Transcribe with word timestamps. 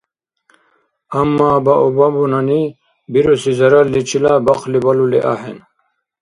Амма 1.19 1.49
баобабунани 1.65 2.61
бируси 3.13 3.51
заралличила 3.59 4.33
бахъли 4.45 4.79
балули 4.85 5.19
ахӀен 5.33 5.57